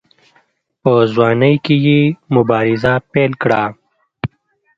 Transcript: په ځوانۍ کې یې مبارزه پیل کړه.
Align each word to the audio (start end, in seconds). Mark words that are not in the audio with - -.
په 0.81 0.91
ځوانۍ 1.13 1.55
کې 1.65 1.75
یې 1.85 1.99
مبارزه 2.35 2.93
پیل 3.11 3.31
کړه. 3.43 3.63